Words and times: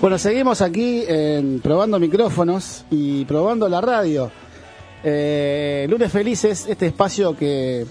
Bueno, 0.00 0.16
seguimos 0.16 0.62
aquí 0.62 1.04
en, 1.06 1.60
probando 1.60 2.00
micrófonos 2.00 2.86
y 2.90 3.26
probando 3.26 3.68
la 3.68 3.82
radio. 3.82 4.30
Eh, 5.04 5.86
Lunes 5.90 6.10
Felices, 6.10 6.64
este 6.66 6.86
espacio 6.86 7.36
que 7.36 7.84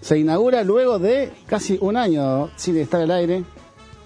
se 0.00 0.18
inaugura 0.18 0.64
luego 0.64 0.98
de 0.98 1.30
casi 1.44 1.76
un 1.82 1.98
año 1.98 2.48
sin 2.56 2.78
estar 2.78 3.02
al 3.02 3.10
aire. 3.10 3.44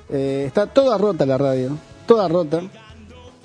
Eh, 0.08 0.42
está 0.48 0.66
toda 0.66 0.98
rota 0.98 1.24
la 1.26 1.38
radio, 1.38 1.78
toda 2.08 2.26
rota. 2.26 2.60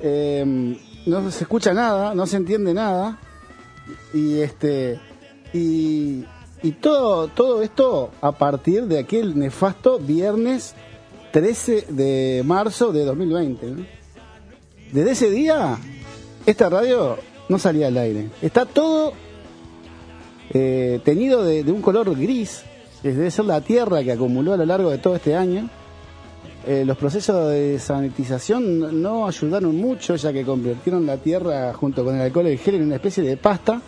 Eh, 0.02 0.76
no 1.06 1.30
se 1.30 1.44
escucha 1.44 1.76
nada, 1.76 2.16
no 2.16 2.26
se 2.26 2.38
entiende 2.38 2.74
nada. 2.74 3.20
Y 4.12 4.40
este 4.40 5.00
y, 5.54 6.26
y 6.64 6.72
todo, 6.82 7.28
todo 7.28 7.62
esto 7.62 8.10
a 8.22 8.32
partir 8.32 8.86
de 8.86 8.98
aquel 8.98 9.38
nefasto 9.38 10.00
viernes 10.00 10.74
13 11.32 11.86
de 11.90 12.42
marzo 12.44 12.92
de 12.92 13.06
2020. 13.06 13.66
¿no? 13.68 13.99
Desde 14.92 15.12
ese 15.12 15.30
día, 15.30 15.78
esta 16.48 16.68
radio 16.68 17.18
no 17.48 17.60
salía 17.60 17.88
al 17.88 17.98
aire. 17.98 18.30
Está 18.42 18.66
todo 18.66 19.14
eh, 20.52 21.00
teñido 21.04 21.44
de, 21.44 21.62
un 21.72 21.82
color 21.82 22.16
gris, 22.18 22.64
que 23.04 23.14
debe 23.14 23.30
ser 23.30 23.46
la 23.46 23.62
tierra 23.62 24.04
que 24.04 24.12
acumuló 24.12 24.54
a 24.54 24.58
lo 24.58 24.66
largo 24.66 24.90
de 24.90 24.98
todo 24.98 25.16
este 25.16 25.36
año. 25.36 25.70
Eh, 26.66 26.84
los 26.86 26.98
procesos 26.98 27.52
de 27.52 27.78
sanitización 27.78 29.02
no 29.02 29.28
ayudaron 29.28 29.76
mucho, 29.76 30.16
ya 30.16 30.34
que 30.34 30.44
convirtieron 30.44 31.06
la 31.06 31.18
tierra 31.18 31.72
junto 31.74 32.04
con 32.04 32.16
el 32.16 32.22
alcohol 32.22 32.48
y 32.48 32.52
el 32.54 32.58
gel 32.58 32.76
en 32.76 32.84
una 32.84 32.96
especie 32.96 33.24
de 33.24 33.38
pasta 33.38 33.80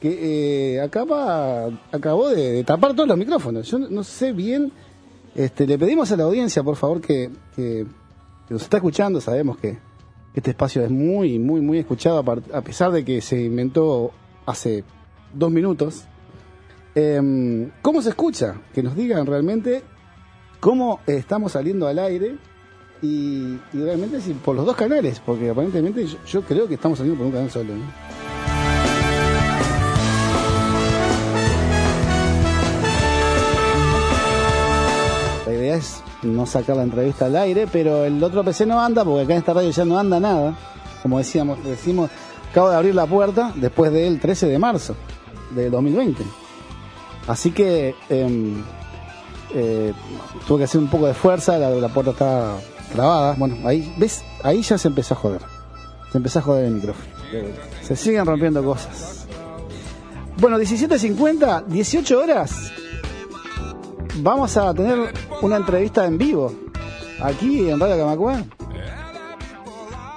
que 0.00 0.74
eh, 0.74 0.80
acaba, 0.82 1.66
acabó 1.90 2.28
de, 2.28 2.62
tapar 2.64 2.92
todos 2.92 3.08
los 3.08 3.16
micrófonos. 3.16 3.66
Yo 3.70 3.78
no, 3.78 4.04
sé 4.04 4.32
bien, 4.32 4.70
este, 5.34 5.66
le 5.66 5.78
pedimos 5.78 6.12
a 6.12 6.16
la 6.18 6.24
audiencia, 6.24 6.62
por 6.62 6.76
favor, 6.76 7.00
que, 7.00 7.30
que 7.56 7.86
nos 8.50 8.62
está 8.62 8.76
escuchando, 8.76 9.18
sabemos 9.18 9.56
que 9.56 9.91
este 10.34 10.50
espacio 10.50 10.82
es 10.82 10.90
muy, 10.90 11.38
muy, 11.38 11.60
muy 11.60 11.78
escuchado, 11.78 12.24
a, 12.52 12.60
pesar 12.62 12.90
de 12.90 13.04
que 13.04 13.20
se 13.20 13.42
inventó 13.42 14.12
hace 14.46 14.84
dos 15.32 15.50
minutos. 15.50 16.04
Em, 16.94 17.70
¿Cómo 17.82 18.00
se 18.02 18.10
escucha? 18.10 18.54
Que 18.74 18.82
nos 18.82 18.96
digan 18.96 19.26
realmente 19.26 19.82
cómo 20.60 21.00
estamos 21.06 21.52
saliendo 21.52 21.86
al 21.86 21.98
aire 21.98 22.36
y, 23.02 23.58
realmente 23.72 24.20
si 24.20 24.32
por 24.32 24.56
los 24.56 24.64
dos 24.64 24.76
canales, 24.76 25.20
porque 25.24 25.50
aparentemente 25.50 26.06
yo, 26.06 26.18
yo 26.24 26.42
creo 26.42 26.66
que 26.66 26.74
estamos 26.74 26.98
saliendo 26.98 27.18
por 27.18 27.26
un 27.26 27.32
canal 27.32 27.50
solo. 27.50 27.74
¿no? 27.74 27.84
La 35.46 35.52
idea 35.52 35.76
es 35.76 36.02
no 36.22 36.46
sacar 36.46 36.76
la 36.76 36.82
entrevista 36.82 37.26
al 37.26 37.36
aire, 37.36 37.66
pero 37.70 38.04
el 38.04 38.22
otro 38.22 38.44
PC 38.44 38.66
no 38.66 38.80
anda 38.80 39.04
porque 39.04 39.22
acá 39.22 39.32
en 39.34 39.38
esta 39.38 39.54
radio 39.54 39.70
ya 39.70 39.84
no 39.84 39.98
anda 39.98 40.20
nada. 40.20 40.56
Como 41.02 41.18
decíamos, 41.18 41.62
decimos, 41.64 42.10
acabo 42.50 42.70
de 42.70 42.76
abrir 42.76 42.94
la 42.94 43.06
puerta 43.06 43.52
después 43.56 43.92
del 43.92 44.20
13 44.20 44.46
de 44.46 44.58
marzo 44.58 44.94
de 45.50 45.68
2020. 45.68 46.22
Así 47.26 47.50
que 47.50 47.94
em, 48.08 48.62
eh, 49.54 49.92
tuve 50.46 50.58
que 50.58 50.64
hacer 50.64 50.80
un 50.80 50.88
poco 50.88 51.06
de 51.06 51.14
fuerza, 51.14 51.58
la, 51.58 51.70
la 51.70 51.88
puerta 51.88 52.12
está 52.12 52.56
trabada. 52.92 53.34
Bueno, 53.36 53.56
ahí, 53.66 53.92
¿ves? 53.96 54.22
Ahí 54.42 54.62
ya 54.62 54.78
se 54.78 54.88
empezó 54.88 55.14
a 55.14 55.16
joder. 55.16 55.40
Se 56.10 56.18
empezó 56.18 56.38
a 56.38 56.42
joder 56.42 56.66
el 56.66 56.72
micrófono. 56.72 57.06
Se 57.82 57.96
siguen 57.96 58.26
rompiendo 58.26 58.62
cosas. 58.62 59.26
Bueno, 60.38 60.58
17.50, 60.58 61.66
18 61.66 62.18
horas. 62.18 62.70
Vamos 64.16 64.56
a 64.56 64.74
tener 64.74 65.12
una 65.42 65.56
entrevista 65.56 66.06
en 66.06 66.18
vivo. 66.18 66.52
Aquí 67.20 67.68
en 67.68 67.78
Radio 67.78 67.98
Camacua. 67.98 68.42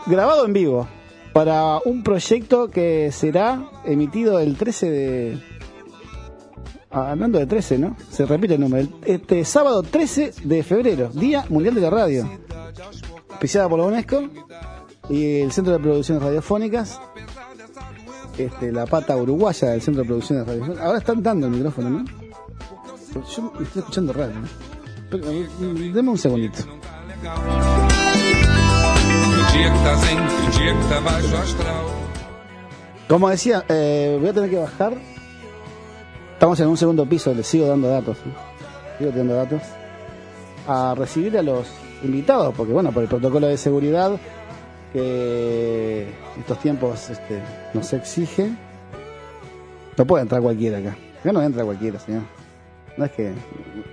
Grabado 0.05 0.45
en 0.45 0.53
vivo. 0.53 0.87
Para 1.33 1.79
un 1.83 2.01
proyecto 2.03 2.69
que 2.69 3.11
será 3.11 3.69
emitido 3.83 4.39
el 4.39 4.55
13 4.55 4.89
de, 4.89 5.37
Ah, 6.95 7.11
hablando 7.11 7.37
de 7.39 7.45
13, 7.45 7.77
¿no? 7.77 7.97
Se 8.09 8.25
repite 8.25 8.53
el 8.53 8.61
número. 8.61 8.87
Este 9.03 9.43
sábado 9.43 9.83
13 9.83 10.31
de 10.45 10.63
febrero, 10.63 11.09
Día 11.09 11.43
Mundial 11.49 11.75
de 11.75 11.81
la 11.81 11.89
Radio. 11.89 12.29
Auspiciada 13.31 13.67
por 13.67 13.79
la 13.79 13.85
UNESCO 13.87 14.29
y 15.09 15.41
el 15.41 15.51
Centro 15.51 15.73
de 15.73 15.79
Producciones 15.79 16.23
Radiofónicas. 16.23 17.01
Este, 18.37 18.71
la 18.71 18.85
pata 18.85 19.17
uruguaya 19.17 19.71
del 19.71 19.81
Centro 19.81 20.03
de 20.03 20.07
Producciones 20.07 20.47
Radiofónicas. 20.47 20.85
Ahora 20.85 20.99
están 20.99 21.21
dando 21.21 21.47
el 21.47 21.51
micrófono, 21.51 21.89
¿no? 21.89 22.05
Yo 23.13 23.51
me 23.57 23.63
estoy 23.65 23.79
escuchando 23.81 24.13
raro, 24.13 24.31
¿no? 24.31 24.74
Deme 25.11 26.09
un 26.09 26.17
segundito. 26.17 26.63
Como 33.07 33.29
decía, 33.29 33.63
eh, 33.69 34.17
voy 34.19 34.29
a 34.29 34.33
tener 34.33 34.49
que 34.49 34.57
bajar. 34.57 34.93
Estamos 36.33 36.59
en 36.59 36.67
un 36.67 36.77
segundo 36.77 37.05
piso, 37.07 37.33
les 37.33 37.47
sigo 37.47 37.67
dando 37.67 37.87
datos. 37.87 38.17
Sigo 38.97 39.11
dando 39.11 39.35
datos. 39.35 39.61
A 40.67 40.95
recibir 40.97 41.37
a 41.37 41.43
los 41.43 41.67
invitados, 42.03 42.53
porque 42.55 42.73
bueno, 42.73 42.91
por 42.91 43.03
el 43.03 43.09
protocolo 43.09 43.47
de 43.47 43.57
seguridad 43.57 44.19
que 44.91 46.07
estos 46.39 46.59
tiempos 46.59 47.09
este, 47.09 47.41
nos 47.73 47.93
exige, 47.93 48.49
no 49.97 50.05
puede 50.05 50.23
entrar 50.23 50.41
cualquiera 50.41 50.79
acá. 50.79 50.97
Acá 51.19 51.31
no 51.31 51.41
entra 51.41 51.63
cualquiera, 51.63 51.99
señor. 51.99 52.23
No 52.97 53.05
es 53.05 53.11
que, 53.11 53.31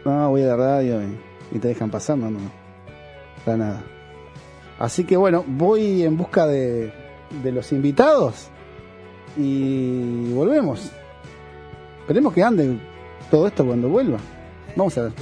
no, 0.05 0.31
voy 0.31 0.43
a 0.43 0.47
la 0.47 0.57
radio 0.57 1.01
y, 1.53 1.59
te 1.59 1.69
dejan 1.69 1.91
pasar, 1.91 2.17
no. 2.19 2.31
Para 3.45 3.57
nada. 3.57 3.83
Así 4.79 5.05
que 5.05 5.17
bueno, 5.17 5.45
voy 5.47 6.03
en 6.03 6.17
busca 6.17 6.47
de, 6.47 6.93
de 7.43 7.53
los 7.53 7.73
invitados 7.73 8.49
y 9.37 10.33
volvemos. 10.33 10.91
Esperemos 12.01 12.33
que 12.33 12.43
ande 12.43 12.79
todo 13.31 13.47
esto 13.47 13.65
cuando 13.65 13.89
vuelva. 13.89 14.19
Vamos 14.77 14.97
a 14.99 15.05
ver. 15.05 15.13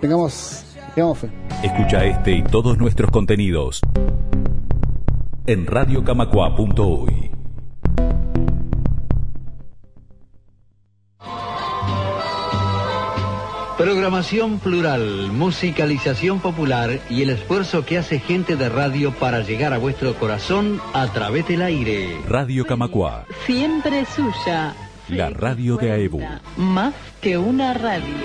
Tengamos, 0.00 0.76
tengamos 0.94 1.18
fe. 1.18 1.30
Escucha 1.62 2.04
este 2.04 2.32
y 2.32 2.42
todos 2.42 2.78
nuestros 2.78 3.10
contenidos 3.10 3.80
en 5.46 5.66
radiocamacua.uy. 5.66 7.27
Programación 13.78 14.58
plural, 14.58 15.30
musicalización 15.32 16.40
popular 16.40 16.98
y 17.08 17.22
el 17.22 17.30
esfuerzo 17.30 17.86
que 17.86 17.96
hace 17.96 18.18
gente 18.18 18.56
de 18.56 18.68
radio 18.68 19.12
para 19.12 19.40
llegar 19.42 19.72
a 19.72 19.78
vuestro 19.78 20.14
corazón 20.14 20.80
a 20.92 21.06
través 21.12 21.46
del 21.46 21.62
aire. 21.62 22.16
Radio 22.28 22.66
Camacua, 22.66 23.24
Siempre 23.46 24.04
suya. 24.04 24.74
la 25.08 25.30
radio 25.30 25.76
de 25.76 25.92
AEBU. 25.92 26.20
Más 26.56 26.92
que 27.20 27.38
una 27.38 27.72
radio. 27.72 28.16